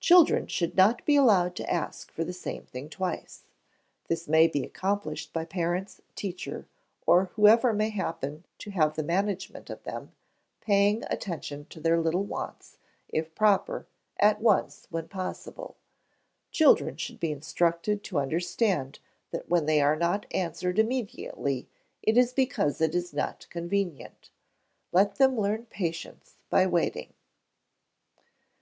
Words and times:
Children 0.00 0.46
should 0.46 0.74
not 0.74 1.04
be 1.04 1.16
allowed 1.16 1.54
to 1.56 1.70
ask 1.70 2.10
for 2.10 2.24
the 2.24 2.32
same 2.32 2.64
thing 2.64 2.88
twice. 2.88 3.44
This 4.08 4.26
may 4.26 4.48
be 4.48 4.64
accomplished 4.64 5.34
by 5.34 5.44
parents, 5.44 6.00
teacher, 6.14 6.66
or 7.04 7.26
whoever 7.36 7.74
may 7.74 7.90
happen 7.90 8.46
to 8.56 8.70
have 8.70 8.96
the 8.96 9.02
management 9.02 9.68
of 9.68 9.82
them, 9.82 10.12
paying 10.62 11.04
attention 11.10 11.66
to 11.66 11.78
their 11.78 12.00
little 12.00 12.24
wants, 12.24 12.78
if 13.10 13.34
proper, 13.34 13.86
at 14.18 14.40
once, 14.40 14.86
when 14.88 15.08
possible. 15.08 15.76
Children 16.50 16.96
should 16.96 17.20
be 17.20 17.30
instructed 17.30 18.02
to 18.04 18.18
understand 18.18 18.98
that 19.30 19.50
when 19.50 19.66
they 19.66 19.82
are 19.82 19.94
not 19.94 20.24
answered 20.30 20.78
immediately, 20.78 21.68
it 22.02 22.16
is 22.16 22.32
because 22.32 22.80
it 22.80 22.94
is 22.94 23.12
not 23.12 23.46
convenient. 23.50 24.30
Let 24.90 25.16
them 25.16 25.36
learn 25.38 25.66
patience 25.66 26.38
by 26.48 26.66
waiting. 26.66 27.12